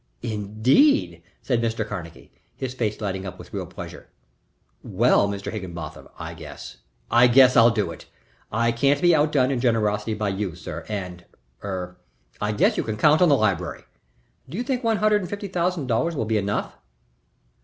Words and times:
"Indeed!" 0.23 1.21
said 1.43 1.61
Mr. 1.61 1.87
Carnegie, 1.87 2.31
his 2.57 2.73
face 2.73 2.99
lighting 2.99 3.23
up 3.23 3.37
with 3.37 3.53
real 3.53 3.67
pleasure. 3.67 4.09
"Well, 4.81 5.27
Mr. 5.27 5.51
Higginbotham, 5.51 6.07
I 6.17 6.33
guess 6.33 6.77
I 7.11 7.27
guess 7.27 7.55
I'll 7.55 7.69
do 7.69 7.91
it. 7.91 8.07
I 8.51 8.71
can't 8.71 8.99
be 8.99 9.13
outdone 9.13 9.51
in 9.51 9.59
generosity 9.59 10.15
by 10.15 10.29
you, 10.29 10.55
sir, 10.55 10.85
and 10.89 11.25
er 11.63 11.97
I 12.41 12.51
guess 12.51 12.77
you 12.77 12.83
can 12.83 12.97
count 12.97 13.21
on 13.21 13.29
the 13.29 13.37
library. 13.37 13.83
Do 14.49 14.57
you 14.57 14.63
think 14.63 14.83
one 14.83 14.97
hundred 14.97 15.21
and 15.21 15.29
fifty 15.29 15.47
thousand 15.47 15.85
dollars 15.85 16.15
will 16.15 16.25
be 16.25 16.39
enough?" 16.39 16.75